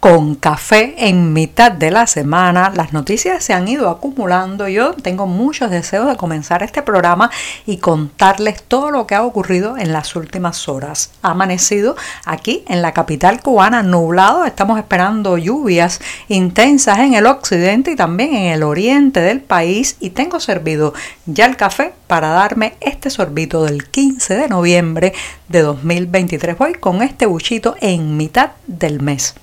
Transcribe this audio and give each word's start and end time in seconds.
con 0.00 0.34
café 0.34 0.94
en 1.08 1.34
mitad 1.34 1.70
de 1.70 1.90
la 1.90 2.06
semana. 2.06 2.72
Las 2.74 2.94
noticias 2.94 3.44
se 3.44 3.52
han 3.52 3.68
ido 3.68 3.90
acumulando. 3.90 4.66
Yo 4.66 4.94
tengo 4.94 5.26
muchos 5.26 5.70
deseos 5.70 6.08
de 6.08 6.16
comenzar 6.16 6.62
este 6.62 6.80
programa 6.80 7.30
y 7.66 7.76
contarles 7.76 8.62
todo 8.62 8.90
lo 8.90 9.06
que 9.06 9.14
ha 9.14 9.22
ocurrido 9.22 9.76
en 9.76 9.92
las 9.92 10.16
últimas 10.16 10.68
horas. 10.68 11.10
Ha 11.20 11.32
amanecido 11.32 11.96
aquí 12.24 12.64
en 12.66 12.80
la 12.80 12.92
capital 12.92 13.42
cubana 13.42 13.82
nublado. 13.82 14.46
Estamos 14.46 14.78
esperando 14.78 15.36
lluvias 15.36 16.00
intensas 16.28 17.00
en 17.00 17.12
el 17.12 17.26
occidente 17.26 17.92
y 17.92 17.96
también 17.96 18.34
en 18.34 18.52
el 18.52 18.62
oriente 18.62 19.20
del 19.20 19.42
país. 19.42 19.96
Y 20.00 20.10
tengo 20.10 20.40
servido 20.40 20.94
ya 21.26 21.44
el 21.44 21.56
café 21.56 21.92
para 22.06 22.28
darme 22.28 22.74
este 22.80 23.10
sorbito 23.10 23.64
del 23.64 23.86
15 23.90 24.34
de 24.34 24.48
noviembre 24.48 25.12
de 25.48 25.60
2023. 25.60 26.56
Voy 26.56 26.72
con 26.72 27.02
este 27.02 27.26
buchito 27.26 27.76
en 27.82 28.16
mitad 28.16 28.52
del 28.66 29.02
mes. 29.02 29.34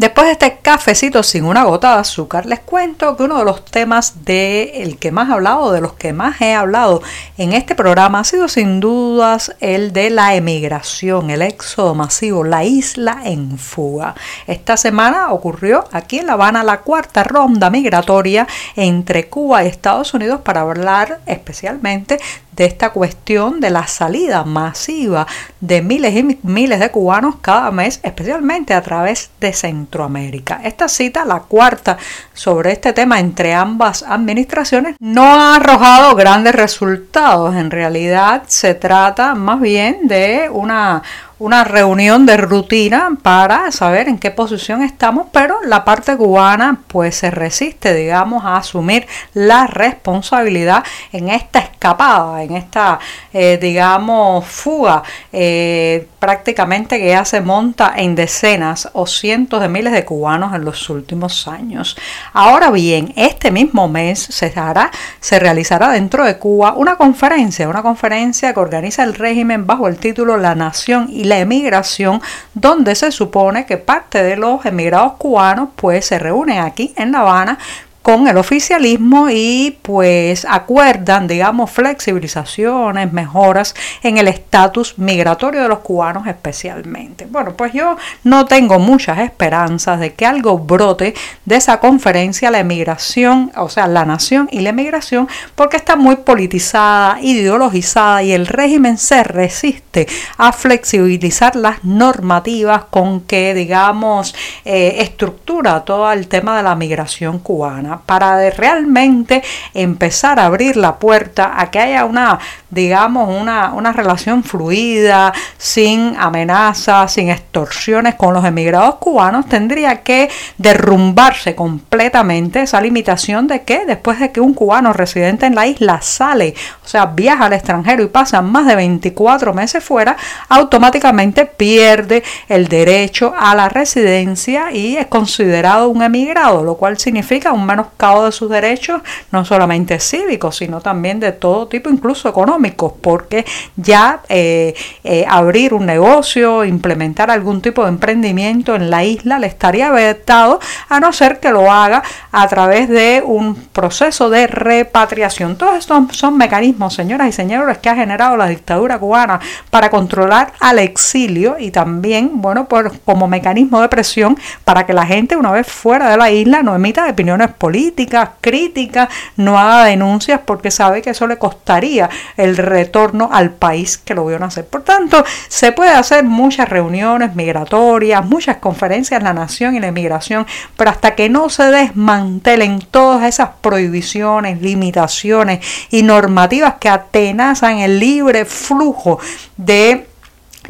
Después 0.00 0.28
de 0.28 0.32
este 0.32 0.58
cafecito 0.62 1.22
sin 1.22 1.44
una 1.44 1.64
gota 1.64 1.92
de 1.92 2.00
azúcar, 2.00 2.46
les 2.46 2.60
cuento 2.60 3.18
que 3.18 3.24
uno 3.24 3.36
de 3.36 3.44
los 3.44 3.66
temas 3.66 4.24
de 4.24 4.82
el 4.82 4.96
que 4.96 5.12
más 5.12 5.28
he 5.28 5.32
hablado, 5.34 5.72
de 5.72 5.82
los 5.82 5.92
que 5.92 6.14
más 6.14 6.40
he 6.40 6.54
hablado 6.54 7.02
en 7.36 7.52
este 7.52 7.74
programa, 7.74 8.20
ha 8.20 8.24
sido 8.24 8.48
sin 8.48 8.80
dudas 8.80 9.54
el 9.60 9.92
de 9.92 10.08
la 10.08 10.34
emigración, 10.34 11.28
el 11.28 11.42
éxodo 11.42 11.94
masivo, 11.94 12.44
la 12.44 12.64
isla 12.64 13.20
en 13.26 13.58
fuga. 13.58 14.14
Esta 14.46 14.78
semana 14.78 15.32
ocurrió 15.32 15.84
aquí 15.92 16.20
en 16.20 16.28
La 16.28 16.32
Habana 16.32 16.64
la 16.64 16.80
cuarta 16.80 17.22
ronda 17.22 17.68
migratoria 17.68 18.48
entre 18.76 19.28
Cuba 19.28 19.64
y 19.64 19.66
Estados 19.66 20.14
Unidos 20.14 20.40
para 20.40 20.62
hablar 20.62 21.20
especialmente 21.26 22.18
de 22.60 22.66
esta 22.66 22.90
cuestión 22.90 23.58
de 23.58 23.70
la 23.70 23.86
salida 23.86 24.44
masiva 24.44 25.26
de 25.62 25.80
miles 25.80 26.14
y 26.14 26.38
miles 26.42 26.78
de 26.78 26.90
cubanos 26.90 27.36
cada 27.40 27.70
mes, 27.70 28.00
especialmente 28.02 28.74
a 28.74 28.82
través 28.82 29.30
de 29.40 29.54
Centroamérica. 29.54 30.60
Esta 30.62 30.86
cita, 30.86 31.24
la 31.24 31.40
cuarta 31.40 31.96
sobre 32.34 32.72
este 32.72 32.92
tema 32.92 33.18
entre 33.18 33.54
ambas 33.54 34.02
administraciones, 34.02 34.96
no 35.00 35.24
ha 35.24 35.56
arrojado 35.56 36.14
grandes 36.14 36.54
resultados. 36.54 37.56
En 37.56 37.70
realidad 37.70 38.42
se 38.46 38.74
trata 38.74 39.34
más 39.34 39.58
bien 39.58 40.06
de 40.06 40.50
una 40.52 41.02
una 41.40 41.64
reunión 41.64 42.26
de 42.26 42.36
rutina 42.36 43.16
para 43.22 43.72
saber 43.72 44.08
en 44.08 44.18
qué 44.18 44.30
posición 44.30 44.82
estamos, 44.82 45.28
pero 45.32 45.56
la 45.64 45.86
parte 45.86 46.14
cubana 46.16 46.82
pues 46.86 47.16
se 47.16 47.30
resiste, 47.30 47.94
digamos, 47.94 48.44
a 48.44 48.58
asumir 48.58 49.06
la 49.32 49.66
responsabilidad 49.66 50.84
en 51.12 51.30
esta 51.30 51.60
escapada, 51.60 52.42
en 52.42 52.56
esta, 52.56 52.98
eh, 53.32 53.58
digamos, 53.60 54.44
fuga 54.44 55.02
eh, 55.32 56.06
prácticamente 56.18 56.98
que 56.98 57.08
ya 57.08 57.24
se 57.24 57.40
monta 57.40 57.94
en 57.96 58.14
decenas 58.14 58.90
o 58.92 59.06
cientos 59.06 59.62
de 59.62 59.68
miles 59.68 59.94
de 59.94 60.04
cubanos 60.04 60.54
en 60.54 60.66
los 60.66 60.90
últimos 60.90 61.48
años. 61.48 61.96
Ahora 62.34 62.70
bien, 62.70 63.14
este 63.16 63.50
mismo 63.50 63.88
mes 63.88 64.18
se 64.18 64.52
hará, 64.54 64.90
se 65.20 65.38
realizará 65.38 65.88
dentro 65.88 66.26
de 66.26 66.36
Cuba 66.36 66.74
una 66.74 66.96
conferencia, 66.96 67.66
una 67.66 67.82
conferencia 67.82 68.52
que 68.52 68.60
organiza 68.60 69.04
el 69.04 69.14
régimen 69.14 69.66
bajo 69.66 69.88
el 69.88 69.96
título 69.96 70.36
La 70.36 70.54
Nación 70.54 71.06
y 71.08 71.29
la 71.30 71.38
emigración, 71.38 72.20
donde 72.52 72.94
se 72.94 73.10
supone 73.10 73.64
que 73.64 73.78
parte 73.78 74.22
de 74.22 74.36
los 74.36 74.66
emigrados 74.66 75.14
cubanos 75.14 75.70
pues 75.76 76.04
se 76.04 76.18
reúnen 76.18 76.58
aquí 76.58 76.92
en 76.96 77.12
La 77.12 77.20
Habana 77.20 77.58
con 78.02 78.26
el 78.28 78.38
oficialismo 78.38 79.28
y 79.30 79.78
pues 79.82 80.46
acuerdan, 80.48 81.28
digamos, 81.28 81.70
flexibilizaciones, 81.70 83.12
mejoras 83.12 83.74
en 84.02 84.16
el 84.18 84.28
estatus 84.28 84.98
migratorio 84.98 85.62
de 85.62 85.68
los 85.68 85.80
cubanos 85.80 86.26
especialmente. 86.26 87.26
Bueno, 87.26 87.54
pues 87.56 87.72
yo 87.72 87.96
no 88.24 88.46
tengo 88.46 88.78
muchas 88.78 89.18
esperanzas 89.18 90.00
de 90.00 90.14
que 90.14 90.24
algo 90.24 90.58
brote 90.58 91.14
de 91.44 91.56
esa 91.56 91.78
conferencia, 91.78 92.50
la 92.50 92.60
emigración, 92.60 93.52
o 93.56 93.68
sea, 93.68 93.86
la 93.86 94.06
nación 94.06 94.48
y 94.50 94.60
la 94.60 94.70
emigración, 94.70 95.28
porque 95.54 95.76
está 95.76 95.96
muy 95.96 96.16
politizada, 96.16 97.20
ideologizada 97.20 98.22
y 98.22 98.32
el 98.32 98.46
régimen 98.46 98.96
se 98.96 99.22
resiste 99.24 99.89
a 100.36 100.52
flexibilizar 100.52 101.56
las 101.56 101.84
normativas 101.84 102.84
con 102.90 103.22
que, 103.22 103.54
digamos, 103.54 104.34
eh, 104.64 104.96
estructura 104.98 105.84
todo 105.84 106.10
el 106.12 106.28
tema 106.28 106.56
de 106.56 106.62
la 106.62 106.76
migración 106.76 107.38
cubana 107.40 108.00
para 108.06 108.50
realmente 108.50 109.42
empezar 109.74 110.38
a 110.38 110.46
abrir 110.46 110.76
la 110.76 110.96
puerta 110.98 111.60
a 111.60 111.70
que 111.70 111.80
haya 111.80 112.04
una, 112.04 112.38
digamos, 112.70 113.28
una, 113.28 113.72
una 113.72 113.92
relación 113.92 114.42
fluida, 114.44 115.32
sin 115.58 116.16
amenazas, 116.18 117.12
sin 117.12 117.30
extorsiones 117.30 118.14
con 118.14 118.34
los 118.34 118.44
emigrados 118.44 118.96
cubanos, 118.96 119.46
tendría 119.46 120.02
que 120.02 120.28
derrumbarse 120.58 121.54
completamente 121.54 122.62
esa 122.62 122.80
limitación 122.80 123.46
de 123.46 123.62
que 123.62 123.86
después 123.86 124.18
de 124.18 124.32
que 124.32 124.40
un 124.40 124.54
cubano 124.54 124.92
residente 124.92 125.46
en 125.46 125.54
la 125.54 125.66
isla 125.66 126.00
sale, 126.02 126.54
o 126.84 126.88
sea, 126.88 127.06
viaja 127.06 127.46
al 127.46 127.52
extranjero 127.52 128.02
y 128.02 128.08
pasa 128.08 128.42
más 128.42 128.66
de 128.66 128.76
24 128.76 129.54
meses 129.54 129.82
fuera, 129.82 130.16
automáticamente 130.48 131.46
pierde 131.46 132.22
el 132.48 132.68
derecho 132.68 133.34
a 133.38 133.54
la 133.54 133.68
residencia 133.68 134.72
y 134.72 134.96
es 134.96 135.06
considerado 135.06 135.88
un 135.88 136.02
emigrado, 136.02 136.62
lo 136.64 136.76
cual 136.76 136.98
significa 136.98 137.52
un 137.52 137.66
menos 137.66 137.86
de 138.00 138.32
sus 138.32 138.50
derechos, 138.50 139.02
no 139.30 139.44
solamente 139.44 140.00
cívicos, 140.00 140.56
sino 140.56 140.80
también 140.80 141.20
de 141.20 141.32
todo 141.32 141.68
tipo, 141.68 141.90
incluso 141.90 142.28
económicos, 142.28 142.59
porque 143.02 143.44
ya 143.76 144.20
eh, 144.28 144.74
eh, 145.04 145.24
abrir 145.28 145.74
un 145.74 145.86
negocio, 145.86 146.64
implementar 146.64 147.30
algún 147.30 147.60
tipo 147.60 147.82
de 147.82 147.88
emprendimiento 147.90 148.74
en 148.74 148.90
la 148.90 149.04
isla 149.04 149.38
le 149.38 149.46
estaría 149.46 149.90
vetado, 149.90 150.60
a 150.88 151.00
no 151.00 151.12
ser 151.12 151.40
que 151.40 151.50
lo 151.50 151.70
haga 151.70 152.02
a 152.32 152.48
través 152.48 152.88
de 152.88 153.22
un 153.24 153.54
proceso 153.54 154.30
de 154.30 154.46
repatriación. 154.46 155.56
Todos 155.56 155.78
estos 155.78 156.16
son 156.16 156.36
mecanismos, 156.36 156.94
señoras 156.94 157.28
y 157.28 157.32
señores, 157.32 157.78
que 157.78 157.88
ha 157.88 157.96
generado 157.96 158.36
la 158.36 158.46
dictadura 158.46 158.98
cubana 158.98 159.40
para 159.70 159.90
controlar 159.90 160.52
al 160.60 160.78
exilio 160.78 161.56
y 161.58 161.70
también, 161.70 162.30
bueno, 162.34 162.66
pues 162.66 162.92
como 163.04 163.28
mecanismo 163.28 163.80
de 163.80 163.88
presión 163.88 164.38
para 164.64 164.86
que 164.86 164.92
la 164.92 165.06
gente 165.06 165.36
una 165.36 165.50
vez 165.50 165.66
fuera 165.66 166.10
de 166.10 166.16
la 166.16 166.30
isla 166.30 166.62
no 166.62 166.74
emita 166.74 167.08
opiniones 167.08 167.50
políticas, 167.52 168.30
críticas, 168.40 169.08
no 169.36 169.58
haga 169.58 169.84
denuncias 169.84 170.40
porque 170.44 170.70
sabe 170.70 171.02
que 171.02 171.10
eso 171.10 171.26
le 171.26 171.38
costaría 171.38 172.08
el 172.36 172.49
retorno 172.56 173.28
al 173.32 173.50
país 173.50 173.98
que 173.98 174.14
lo 174.14 174.26
vio 174.26 174.38
nacer. 174.38 174.66
Por 174.66 174.82
tanto, 174.82 175.24
se 175.48 175.72
puede 175.72 175.90
hacer 175.90 176.24
muchas 176.24 176.68
reuniones 176.68 177.34
migratorias, 177.34 178.24
muchas 178.24 178.56
conferencias 178.56 179.18
en 179.18 179.24
la 179.24 179.32
nación 179.32 179.74
y 179.74 179.80
la 179.80 179.88
inmigración, 179.88 180.46
pero 180.76 180.90
hasta 180.90 181.14
que 181.14 181.28
no 181.28 181.48
se 181.48 181.64
desmantelen 181.64 182.80
todas 182.90 183.24
esas 183.24 183.50
prohibiciones, 183.60 184.60
limitaciones 184.60 185.60
y 185.90 186.02
normativas 186.02 186.74
que 186.80 186.88
atenazan 186.88 187.78
el 187.78 187.98
libre 187.98 188.44
flujo 188.44 189.18
de 189.56 190.09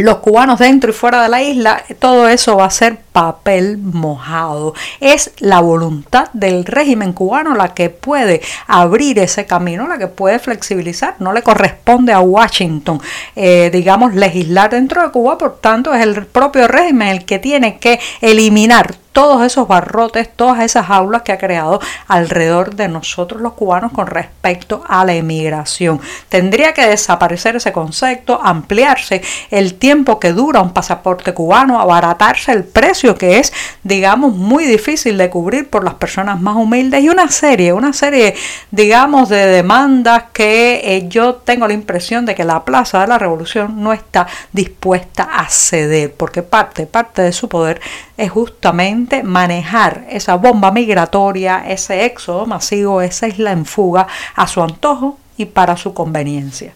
los 0.00 0.16
cubanos 0.18 0.58
dentro 0.58 0.90
y 0.90 0.94
fuera 0.94 1.22
de 1.22 1.28
la 1.28 1.42
isla, 1.42 1.82
todo 1.98 2.28
eso 2.28 2.56
va 2.56 2.66
a 2.66 2.70
ser 2.70 2.98
papel 3.12 3.78
mojado. 3.78 4.74
Es 5.00 5.32
la 5.38 5.60
voluntad 5.60 6.28
del 6.32 6.64
régimen 6.64 7.12
cubano 7.12 7.54
la 7.54 7.74
que 7.74 7.90
puede 7.90 8.40
abrir 8.66 9.18
ese 9.18 9.46
camino, 9.46 9.86
la 9.86 9.98
que 9.98 10.06
puede 10.06 10.38
flexibilizar. 10.38 11.16
No 11.18 11.32
le 11.32 11.42
corresponde 11.42 12.12
a 12.12 12.20
Washington, 12.20 13.00
eh, 13.36 13.70
digamos, 13.72 14.14
legislar 14.14 14.70
dentro 14.70 15.02
de 15.02 15.10
Cuba, 15.10 15.36
por 15.38 15.60
tanto 15.60 15.92
es 15.94 16.02
el 16.02 16.26
propio 16.26 16.66
régimen 16.68 17.08
el 17.08 17.24
que 17.24 17.38
tiene 17.38 17.78
que 17.78 18.00
eliminar 18.20 18.94
todos 19.12 19.42
esos 19.44 19.66
barrotes, 19.66 20.28
todas 20.34 20.60
esas 20.60 20.88
aulas 20.90 21.22
que 21.22 21.32
ha 21.32 21.38
creado 21.38 21.80
alrededor 22.06 22.74
de 22.74 22.88
nosotros 22.88 23.40
los 23.40 23.54
cubanos 23.54 23.92
con 23.92 24.06
respecto 24.06 24.84
a 24.88 25.04
la 25.04 25.14
emigración. 25.14 26.00
Tendría 26.28 26.72
que 26.72 26.86
desaparecer 26.86 27.56
ese 27.56 27.72
concepto, 27.72 28.40
ampliarse 28.42 29.22
el 29.50 29.74
tiempo 29.74 30.20
que 30.20 30.32
dura 30.32 30.60
un 30.60 30.72
pasaporte 30.72 31.34
cubano, 31.34 31.80
abaratarse 31.80 32.52
el 32.52 32.64
precio 32.64 33.16
que 33.16 33.38
es, 33.38 33.52
digamos, 33.82 34.34
muy 34.34 34.64
difícil 34.64 35.18
de 35.18 35.30
cubrir 35.30 35.68
por 35.68 35.84
las 35.84 35.94
personas 35.94 36.40
más 36.40 36.56
humildes 36.56 37.02
y 37.02 37.08
una 37.08 37.30
serie, 37.30 37.72
una 37.72 37.92
serie, 37.92 38.34
digamos, 38.70 39.28
de 39.28 39.46
demandas 39.46 40.24
que 40.32 40.80
eh, 40.84 41.08
yo 41.08 41.34
tengo 41.36 41.66
la 41.66 41.74
impresión 41.74 42.26
de 42.26 42.34
que 42.34 42.44
la 42.44 42.64
Plaza 42.64 43.00
de 43.00 43.08
la 43.08 43.18
Revolución 43.18 43.82
no 43.82 43.92
está 43.92 44.26
dispuesta 44.52 45.24
a 45.24 45.48
ceder, 45.48 46.12
porque 46.14 46.42
parte, 46.42 46.86
parte 46.86 47.22
de 47.22 47.32
su 47.32 47.48
poder 47.48 47.80
es 48.16 48.30
justamente 48.30 48.99
manejar 49.22 50.04
esa 50.08 50.36
bomba 50.36 50.70
migratoria, 50.70 51.64
ese 51.66 52.04
éxodo 52.04 52.46
masivo, 52.46 53.02
esa 53.02 53.28
isla 53.28 53.52
en 53.52 53.64
fuga 53.64 54.06
a 54.34 54.46
su 54.46 54.62
antojo 54.62 55.18
y 55.36 55.46
para 55.46 55.76
su 55.76 55.94
conveniencia. 55.94 56.72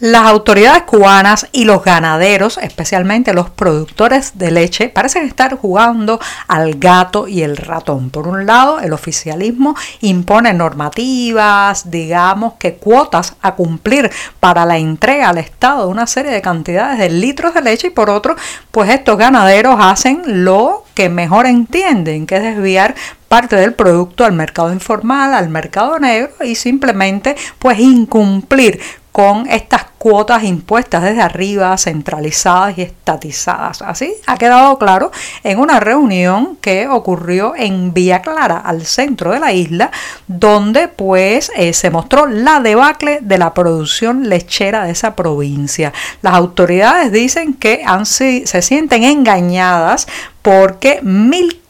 Las 0.00 0.26
autoridades 0.26 0.84
cubanas 0.84 1.48
y 1.50 1.64
los 1.64 1.82
ganaderos, 1.82 2.56
especialmente 2.62 3.34
los 3.34 3.50
productores 3.50 4.38
de 4.38 4.52
leche, 4.52 4.90
parecen 4.90 5.26
estar 5.26 5.56
jugando 5.56 6.20
al 6.46 6.76
gato 6.76 7.26
y 7.26 7.42
el 7.42 7.56
ratón. 7.56 8.10
Por 8.10 8.28
un 8.28 8.46
lado, 8.46 8.78
el 8.78 8.92
oficialismo 8.92 9.74
impone 10.00 10.52
normativas, 10.52 11.90
digamos 11.90 12.52
que 12.60 12.74
cuotas 12.74 13.34
a 13.42 13.56
cumplir 13.56 14.08
para 14.38 14.64
la 14.64 14.78
entrega 14.78 15.30
al 15.30 15.38
Estado 15.38 15.86
de 15.86 15.90
una 15.90 16.06
serie 16.06 16.30
de 16.30 16.42
cantidades 16.42 17.00
de 17.00 17.10
litros 17.10 17.52
de 17.52 17.62
leche 17.62 17.88
y 17.88 17.90
por 17.90 18.08
otro, 18.08 18.36
pues 18.70 18.90
estos 18.90 19.18
ganaderos 19.18 19.78
hacen 19.80 20.44
lo 20.44 20.84
que 20.94 21.08
mejor 21.08 21.46
entienden, 21.46 22.24
que 22.24 22.36
es 22.36 22.42
desviar 22.44 22.94
parte 23.26 23.56
del 23.56 23.74
producto 23.74 24.24
al 24.24 24.32
mercado 24.32 24.72
informal, 24.72 25.34
al 25.34 25.48
mercado 25.48 25.98
negro 25.98 26.44
y 26.44 26.54
simplemente 26.54 27.36
pues 27.58 27.80
incumplir 27.80 28.80
con 29.18 29.48
estas 29.50 29.84
cuotas 29.98 30.44
impuestas 30.44 31.02
desde 31.02 31.22
arriba, 31.22 31.76
centralizadas 31.76 32.78
y 32.78 32.82
estatizadas. 32.82 33.82
Así 33.82 34.14
ha 34.28 34.36
quedado 34.38 34.78
claro 34.78 35.10
en 35.42 35.58
una 35.58 35.80
reunión 35.80 36.56
que 36.60 36.86
ocurrió 36.86 37.54
en 37.56 37.92
Villa 37.92 38.22
Clara, 38.22 38.58
al 38.58 38.86
centro 38.86 39.32
de 39.32 39.40
la 39.40 39.52
isla, 39.52 39.90
donde 40.28 40.86
pues 40.86 41.50
eh, 41.56 41.72
se 41.72 41.90
mostró 41.90 42.28
la 42.28 42.60
debacle 42.60 43.18
de 43.20 43.38
la 43.38 43.54
producción 43.54 44.28
lechera 44.28 44.84
de 44.84 44.92
esa 44.92 45.16
provincia. 45.16 45.92
Las 46.22 46.34
autoridades 46.34 47.10
dicen 47.10 47.54
que 47.54 47.82
han, 47.84 48.06
se 48.06 48.46
sienten 48.62 49.02
engañadas 49.02 50.06
porque 50.42 51.00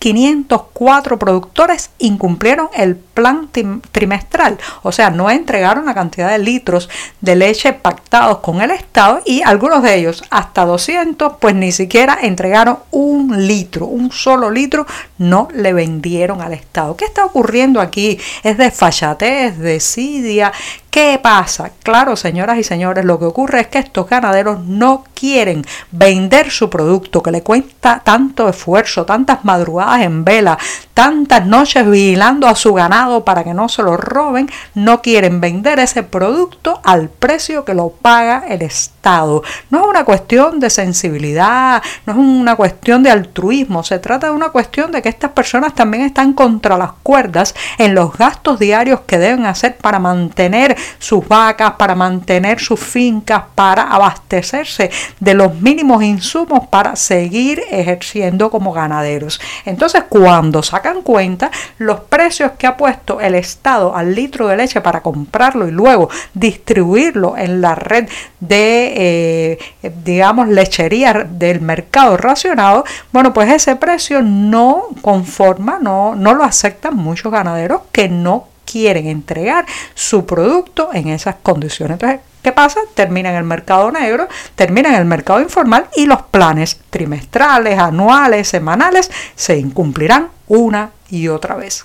1.504 0.01 1.19
productores 1.19 1.91
incumplieron 1.99 2.69
el 2.75 2.97
plan 2.97 3.49
trimestral, 3.93 4.59
o 4.83 4.93
sea, 4.93 5.11
no 5.11 5.29
entregaron 5.31 5.87
la 5.87 5.95
cantidad 5.95 6.31
de 6.31 6.39
litros 6.39 6.89
de 7.21 7.37
leche 7.37 7.73
pactados 7.73 8.39
con 8.39 8.61
el 8.61 8.71
Estado 8.71 9.21
y 9.25 9.43
algunos 9.43 9.83
de 9.83 9.97
ellos, 9.97 10.23
hasta 10.31 10.65
200, 10.65 11.35
pues 11.41 11.55
ni 11.55 11.73
siquiera 11.73 12.19
entregaron 12.23 12.79
un 12.91 13.47
litro, 13.47 13.87
un 13.87 14.13
solo 14.13 14.51
litro, 14.51 14.87
no 15.19 15.49
le 15.53 15.73
vendieron 15.73 16.41
al 16.41 16.53
Estado. 16.53 16.97
¿Qué 16.97 17.05
está 17.05 17.25
ocurriendo 17.25 17.81
aquí? 17.81 18.19
Es 18.43 18.57
desfachatez, 18.57 19.59
desidia, 19.59 20.53
¿Qué 20.91 21.21
pasa? 21.23 21.73
Claro, 21.83 22.17
señoras 22.17 22.59
y 22.59 22.65
señores, 22.65 23.05
lo 23.05 23.19
que 23.19 23.27
ocurre 23.27 23.61
es 23.61 23.67
que 23.67 23.79
estos 23.79 24.09
ganaderos 24.09 24.61
no 24.65 25.05
quieren 25.15 25.65
vender 25.91 26.51
su 26.51 26.71
producto 26.71 27.23
que 27.23 27.31
le 27.31 27.43
cuesta 27.43 28.01
tanto 28.03 28.49
esfuerzo, 28.49 29.05
tantas 29.05 29.45
madrugadas 29.45 30.01
en 30.01 30.25
vela, 30.25 30.59
tantas 30.99 31.47
noches 31.47 31.89
vigilando 31.89 32.49
a 32.49 32.57
su 32.57 32.75
ganado 32.75 33.25
para 33.25 33.45
que 33.45 33.55
no 33.55 33.69
se 33.69 33.85
lo 33.85 33.97
roben, 33.97 34.51
no 34.75 35.01
quieren 35.01 35.41
vender 35.41 35.79
ese 35.79 36.03
producto 36.03 36.81
al 36.83 37.09
precio 37.09 37.65
que 37.65 37.73
lo 37.73 37.91
paga 37.91 38.43
el 38.49 38.63
Estado. 38.63 39.45
No 39.71 39.79
es 39.79 39.87
una 39.87 40.05
cuestión 40.05 40.59
de 40.59 40.71
sensibilidad, 40.71 41.81
no 42.05 42.15
es 42.15 42.19
una 42.19 42.57
cuestión 42.57 43.05
de 43.05 43.13
altruismo, 43.13 43.85
se 43.85 44.01
trata 44.01 44.27
de 44.27 44.33
una 44.33 44.49
cuestión 44.49 44.91
de 44.91 45.01
que 45.01 45.09
estas 45.09 45.31
personas 45.31 45.73
también 45.73 46.03
están 46.03 46.33
contra 46.33 46.77
las 46.77 46.91
cuerdas 47.05 47.55
en 47.79 47.95
los 47.95 48.19
gastos 48.19 48.59
diarios 48.59 49.03
que 49.03 49.19
deben 49.19 49.47
hacer 49.47 49.77
para 49.77 50.01
mantener 50.01 50.77
sus 50.99 51.29
vacas, 51.29 51.75
para 51.75 51.95
mantener 51.95 52.59
sus 52.59 52.81
fincas, 52.81 53.45
para 53.55 53.83
abastecerse 53.83 54.91
de 55.21 55.35
los 55.35 55.55
mínimos 55.55 56.03
insumos 56.03 56.67
para 56.67 56.97
seguir 56.97 57.63
ejerciendo 57.71 58.51
como 58.51 58.73
ganaderos. 58.73 59.41
Entonces, 59.65 60.03
cuando 60.09 60.65
cuenta 60.97 61.51
los 61.79 62.01
precios 62.01 62.53
que 62.59 62.67
ha 62.67 62.77
puesto 62.77 63.21
el 63.21 63.35
Estado 63.35 63.95
al 63.95 64.15
litro 64.15 64.49
de 64.49 64.57
leche 64.57 64.81
para 64.81 65.03
comprarlo 65.03 65.69
y 65.69 65.71
luego 65.71 66.09
distribuirlo 66.35 67.37
en 67.37 67.61
la 67.61 67.75
red 67.75 68.09
de, 68.41 69.59
eh, 69.83 69.91
digamos, 70.05 70.49
lechería 70.49 71.13
del 71.13 71.61
mercado 71.61 72.17
racionado, 72.17 72.85
bueno, 73.13 73.33
pues 73.33 73.51
ese 73.51 73.77
precio 73.77 74.23
no 74.23 74.85
conforma, 75.01 75.79
no, 75.81 76.15
no 76.15 76.35
lo 76.35 76.45
aceptan 76.45 76.97
muchos 76.97 77.33
ganaderos 77.33 77.83
que 77.93 78.09
no 78.09 78.49
quieren 78.65 79.07
entregar 79.07 79.65
su 79.95 80.27
producto 80.27 80.91
en 80.93 81.09
esas 81.09 81.37
condiciones. 81.43 81.99
¿Qué 82.43 82.53
pasa? 82.53 82.81
Termina 82.95 83.31
en 83.31 83.37
el 83.37 83.45
mercado 83.45 83.91
negro, 83.91 84.29
termina 84.55 84.91
en 84.91 84.97
el 84.97 85.05
mercado 85.05 85.41
informal 85.41 85.87
y 85.97 86.07
los 86.07 86.23
planes 86.23 86.81
trimestrales, 86.91 87.79
anuales, 87.79 88.49
semanales 88.49 89.11
se 89.35 89.57
incumplirán 89.57 90.29
una 90.47 90.91
y 91.11 91.29
otra 91.29 91.57
vez. 91.57 91.85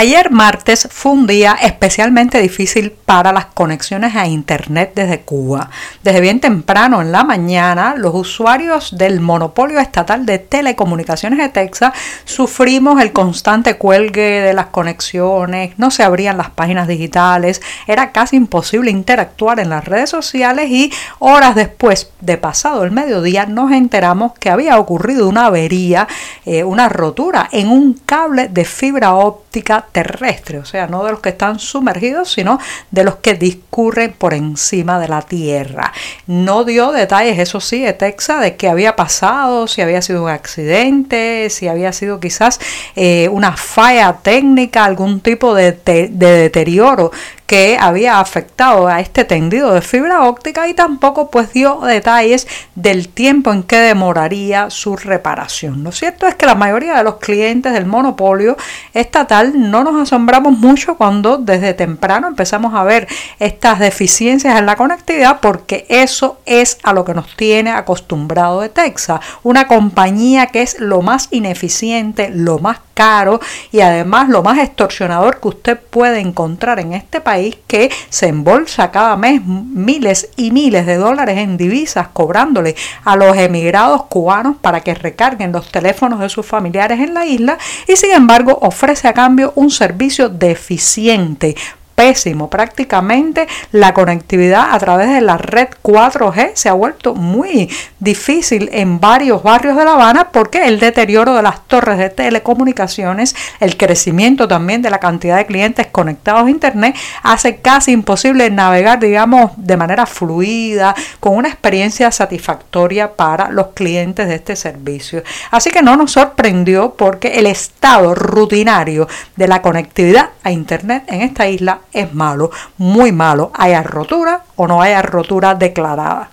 Ayer 0.00 0.30
martes 0.30 0.86
fue 0.92 1.10
un 1.10 1.26
día 1.26 1.58
especialmente 1.60 2.40
difícil 2.40 2.92
para 2.92 3.32
las 3.32 3.46
conexiones 3.46 4.14
a 4.14 4.28
Internet 4.28 4.92
desde 4.94 5.22
Cuba. 5.22 5.70
Desde 6.04 6.20
bien 6.20 6.38
temprano 6.38 7.02
en 7.02 7.10
la 7.10 7.24
mañana, 7.24 7.96
los 7.96 8.14
usuarios 8.14 8.96
del 8.96 9.18
monopolio 9.18 9.80
estatal 9.80 10.24
de 10.24 10.38
telecomunicaciones 10.38 11.40
de 11.40 11.48
Texas 11.48 11.94
sufrimos 12.24 13.02
el 13.02 13.12
constante 13.12 13.74
cuelgue 13.74 14.40
de 14.40 14.54
las 14.54 14.66
conexiones, 14.66 15.76
no 15.78 15.90
se 15.90 16.04
abrían 16.04 16.36
las 16.36 16.50
páginas 16.50 16.86
digitales, 16.86 17.60
era 17.88 18.12
casi 18.12 18.36
imposible 18.36 18.92
interactuar 18.92 19.58
en 19.58 19.70
las 19.70 19.84
redes 19.84 20.10
sociales 20.10 20.70
y 20.70 20.92
horas 21.18 21.56
después 21.56 22.12
de 22.20 22.36
pasado 22.36 22.84
el 22.84 22.92
mediodía 22.92 23.46
nos 23.46 23.72
enteramos 23.72 24.30
que 24.38 24.50
había 24.50 24.78
ocurrido 24.78 25.28
una 25.28 25.46
avería, 25.46 26.06
eh, 26.46 26.62
una 26.62 26.88
rotura 26.88 27.48
en 27.50 27.68
un 27.68 27.94
cable 27.94 28.46
de 28.46 28.64
fibra 28.64 29.14
óptica 29.14 29.86
terrestre, 29.92 30.58
o 30.58 30.64
sea, 30.64 30.86
no 30.86 31.04
de 31.04 31.12
los 31.12 31.20
que 31.20 31.30
están 31.30 31.58
sumergidos, 31.58 32.32
sino 32.32 32.58
de 32.90 33.04
los 33.04 33.16
que 33.16 33.34
discurren 33.34 34.12
por 34.12 34.34
encima 34.34 34.98
de 34.98 35.08
la 35.08 35.22
Tierra. 35.22 35.92
No 36.26 36.64
dio 36.64 36.92
detalles, 36.92 37.38
eso 37.38 37.60
sí, 37.60 37.82
de 37.82 37.92
Texas, 37.92 38.40
de 38.40 38.56
qué 38.56 38.68
había 38.68 38.96
pasado, 38.96 39.66
si 39.66 39.82
había 39.82 40.02
sido 40.02 40.24
un 40.24 40.30
accidente, 40.30 41.50
si 41.50 41.68
había 41.68 41.92
sido 41.92 42.20
quizás 42.20 42.60
eh, 42.96 43.28
una 43.30 43.56
falla 43.56 44.18
técnica, 44.22 44.84
algún 44.84 45.20
tipo 45.20 45.54
de, 45.54 45.72
de 45.72 46.08
deterioro 46.08 47.10
que 47.48 47.78
había 47.80 48.20
afectado 48.20 48.88
a 48.88 49.00
este 49.00 49.24
tendido 49.24 49.72
de 49.72 49.80
fibra 49.80 50.24
óptica 50.24 50.68
y 50.68 50.74
tampoco 50.74 51.30
pues 51.30 51.50
dio 51.54 51.80
detalles 51.80 52.46
del 52.74 53.08
tiempo 53.08 53.50
en 53.54 53.62
que 53.62 53.78
demoraría 53.78 54.68
su 54.68 54.96
reparación. 54.96 55.82
Lo 55.82 55.90
cierto 55.90 56.26
es 56.26 56.34
que 56.34 56.44
la 56.44 56.54
mayoría 56.54 56.94
de 56.94 57.04
los 57.04 57.16
clientes 57.16 57.72
del 57.72 57.86
monopolio 57.86 58.58
estatal 58.92 59.70
no 59.70 59.82
nos 59.82 59.96
asombramos 59.96 60.58
mucho 60.58 60.98
cuando 60.98 61.38
desde 61.38 61.72
temprano 61.72 62.28
empezamos 62.28 62.74
a 62.74 62.84
ver 62.84 63.08
estas 63.38 63.78
deficiencias 63.78 64.58
en 64.58 64.66
la 64.66 64.76
conectividad 64.76 65.40
porque 65.40 65.86
eso 65.88 66.40
es 66.44 66.76
a 66.82 66.92
lo 66.92 67.06
que 67.06 67.14
nos 67.14 67.34
tiene 67.34 67.70
acostumbrado 67.70 68.60
de 68.60 68.68
Texas, 68.68 69.20
una 69.42 69.66
compañía 69.66 70.48
que 70.48 70.60
es 70.60 70.78
lo 70.80 71.00
más 71.00 71.28
ineficiente, 71.30 72.28
lo 72.28 72.58
más 72.58 72.80
caro 72.98 73.38
y 73.70 73.78
además 73.80 74.28
lo 74.28 74.42
más 74.42 74.58
extorsionador 74.58 75.38
que 75.38 75.46
usted 75.46 75.78
puede 75.78 76.18
encontrar 76.18 76.80
en 76.80 76.94
este 76.94 77.20
país 77.20 77.56
que 77.68 77.92
se 78.08 78.26
embolsa 78.26 78.90
cada 78.90 79.16
mes 79.16 79.40
miles 79.44 80.30
y 80.34 80.50
miles 80.50 80.84
de 80.84 80.96
dólares 80.96 81.38
en 81.38 81.56
divisas 81.56 82.08
cobrándole 82.08 82.74
a 83.04 83.14
los 83.14 83.36
emigrados 83.36 84.06
cubanos 84.06 84.56
para 84.60 84.80
que 84.80 84.96
recarguen 84.96 85.52
los 85.52 85.70
teléfonos 85.70 86.18
de 86.18 86.28
sus 86.28 86.44
familiares 86.44 86.98
en 86.98 87.14
la 87.14 87.24
isla 87.24 87.56
y 87.86 87.94
sin 87.94 88.10
embargo 88.10 88.58
ofrece 88.62 89.06
a 89.06 89.14
cambio 89.14 89.52
un 89.54 89.70
servicio 89.70 90.28
deficiente 90.28 91.54
pésimo. 91.98 92.48
Prácticamente 92.48 93.48
la 93.72 93.92
conectividad 93.92 94.68
a 94.70 94.78
través 94.78 95.10
de 95.10 95.20
la 95.20 95.36
red 95.36 95.66
4G 95.82 96.52
se 96.54 96.68
ha 96.68 96.72
vuelto 96.72 97.16
muy 97.16 97.68
difícil 97.98 98.68
en 98.72 99.00
varios 99.00 99.42
barrios 99.42 99.76
de 99.76 99.84
La 99.84 99.94
Habana 99.94 100.28
porque 100.30 100.68
el 100.68 100.78
deterioro 100.78 101.34
de 101.34 101.42
las 101.42 101.66
torres 101.66 101.98
de 101.98 102.08
telecomunicaciones, 102.08 103.34
el 103.58 103.76
crecimiento 103.76 104.46
también 104.46 104.80
de 104.80 104.90
la 104.90 105.00
cantidad 105.00 105.38
de 105.38 105.46
clientes 105.46 105.88
conectados 105.88 106.46
a 106.46 106.50
Internet 106.50 106.94
hace 107.24 107.56
casi 107.56 107.90
imposible 107.90 108.48
navegar, 108.48 109.00
digamos, 109.00 109.50
de 109.56 109.76
manera 109.76 110.06
fluida, 110.06 110.94
con 111.18 111.36
una 111.36 111.48
experiencia 111.48 112.12
satisfactoria 112.12 113.16
para 113.16 113.50
los 113.50 113.68
clientes 113.74 114.28
de 114.28 114.36
este 114.36 114.54
servicio. 114.54 115.24
Así 115.50 115.70
que 115.70 115.82
no 115.82 115.96
nos 115.96 116.12
sorprendió 116.12 116.94
porque 116.94 117.40
el 117.40 117.46
estado 117.46 118.14
rutinario 118.14 119.08
de 119.34 119.48
la 119.48 119.62
conectividad 119.62 120.30
a 120.44 120.52
Internet 120.52 121.02
en 121.08 121.22
esta 121.22 121.48
isla 121.48 121.80
es 121.92 122.12
malo, 122.14 122.50
muy 122.76 123.12
malo, 123.12 123.50
haya 123.54 123.82
rotura 123.82 124.44
o 124.56 124.66
no 124.66 124.82
haya 124.82 125.02
rotura 125.02 125.54
declarada. 125.54 126.30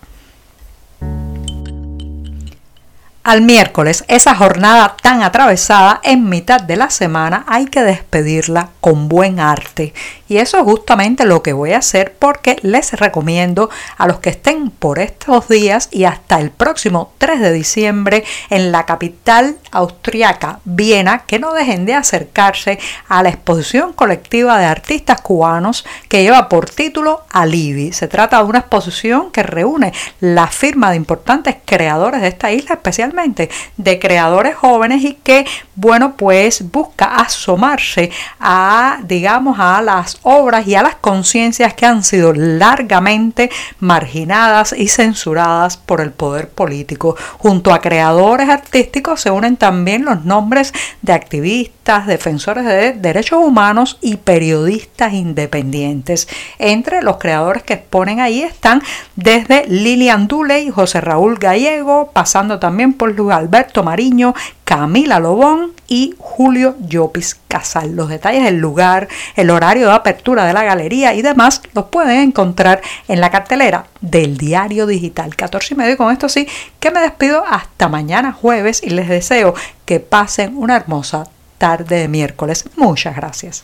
Al 3.26 3.42
miércoles, 3.42 4.06
esa 4.08 4.36
jornada 4.36 4.96
tan 5.02 5.24
atravesada 5.24 6.00
en 6.04 6.30
mitad 6.30 6.62
de 6.62 6.76
la 6.76 6.92
semana, 6.92 7.44
hay 7.48 7.66
que 7.66 7.82
despedirla 7.82 8.70
con 8.82 9.10
buen 9.10 9.40
arte 9.40 9.96
Y 10.28 10.38
eso 10.38 10.58
es 10.58 10.64
justamente 10.64 11.26
lo 11.26 11.44
que 11.44 11.54
voy 11.54 11.74
a 11.74 11.80
hacer 11.80 12.16
porque 12.18 12.58
les 12.62 12.94
recomiendo 12.94 13.70
a 13.98 14.08
los 14.08 14.20
que 14.20 14.32
estén 14.32 14.72
por 14.72 15.00
estos 15.00 15.48
días 15.48 15.90
y 15.92 16.06
hasta 16.06 16.40
el 16.40 16.52
próximo 16.52 17.14
3 17.20 17.40
de 17.40 17.54
diciembre 17.54 18.24
en 18.50 18.72
la 18.72 18.86
capital 18.86 19.58
austriaca, 19.72 20.60
Viena, 20.64 21.24
que 21.28 21.40
no 21.40 21.54
dejen 21.54 21.86
de 21.86 21.94
acercarse 21.94 22.80
a 23.08 23.22
la 23.22 23.30
exposición 23.30 23.94
colectiva 23.94 24.58
de 24.58 24.66
artistas 24.66 25.22
cubanos 25.22 25.86
que 26.08 26.24
lleva 26.24 26.50
por 26.50 26.70
título 26.70 27.24
Alibi. 27.32 27.92
Se 27.94 28.08
trata 28.08 28.38
de 28.38 28.46
una 28.46 28.60
exposición 28.60 29.32
que 29.32 29.44
reúne 29.44 29.94
la 30.20 30.48
firma 30.48 30.90
de 30.90 30.98
importantes 30.98 31.58
creadores 31.66 32.22
de 32.22 32.30
esta 32.30 32.52
isla, 32.52 32.76
especialmente 32.76 33.50
de 33.78 34.00
creadores 34.00 34.56
jóvenes 34.56 35.04
y 35.04 35.14
que, 35.14 35.46
bueno, 35.76 36.16
pues 36.16 36.72
busca 36.72 37.16
asomarse 37.18 38.12
a, 38.40 39.00
digamos, 39.04 39.60
a 39.60 39.82
obras 40.24 40.68
y 40.68 40.76
a 40.76 40.84
las 40.84 40.96
conciencias 40.96 41.74
que 41.74 41.86
han 41.86 42.04
sido 42.04 42.34
largamente 42.34 43.50
marginadas 43.80 44.74
y 44.78 44.88
censuradas 44.88 45.78
por 45.78 46.02
el 46.02 46.12
poder 46.12 46.50
político. 46.50 47.16
Junto 47.38 47.74
a 47.74 47.82
creadores 47.82 48.50
artísticos 48.50 49.22
se 49.22 49.32
unen 49.32 49.58
también 49.58 50.06
los 50.06 50.26
nombres 50.26 50.74
de 51.02 51.14
activistas, 51.14 52.08
defensores 52.08 52.66
de 52.66 52.94
derechos 52.94 53.40
humanos 53.44 53.98
y 54.02 54.18
periodistas 54.18 55.14
independientes. 55.14 56.28
Entre 56.60 57.02
los 57.02 57.18
creadores 57.18 57.64
que 57.64 57.74
exponen 57.74 58.20
ahí 58.20 58.42
están 58.42 58.82
desde 59.16 59.66
Lilian 59.68 60.28
Duley, 60.28 60.70
José 60.70 61.02
Raúl 61.02 61.38
Gallego, 61.38 62.12
pasando 62.14 62.60
también 62.60 62.94
por 62.94 63.14
Luis 63.14 63.36
Alberto 63.36 63.84
Mariño, 63.84 64.34
Camila 64.66 65.20
Lobón 65.20 65.74
y 65.88 66.16
Julio 66.18 66.76
Llopis 66.80 67.40
Casal. 67.48 67.96
Los 67.96 68.10
detalles 68.10 68.44
del 68.44 68.58
lugar, 68.58 69.08
el 69.36 69.52
horario 69.52 69.88
de 69.88 69.94
apertura 69.94 70.46
de 70.46 70.54
la 70.54 70.64
galería 70.64 71.14
y 71.14 71.22
demás 71.22 71.62
los 71.74 71.86
pueden 71.86 72.20
encontrar 72.20 72.82
en 73.08 73.22
la 73.22 73.30
cartelera 73.30 73.86
del 74.02 74.38
diario 74.38 74.88
digital 74.88 75.36
14 75.36 75.76
y 75.76 75.78
medio. 75.78 75.94
Y 75.94 75.98
con 75.98 76.12
esto 76.12 76.28
sí 76.28 76.48
que 76.80 76.92
me 76.92 77.00
despido 77.00 77.46
hasta 77.48 77.88
mañana 77.88 78.34
jueves 78.34 78.82
y 78.84 78.90
les 78.90 79.08
deseo 79.08 79.54
que 79.86 80.00
pasen 80.00 80.58
una 80.58 80.76
hermosa 80.76 81.26
tarde 81.60 82.00
de 82.00 82.08
miércoles. 82.08 82.66
Muchas 82.76 83.16
gracias. 83.16 83.64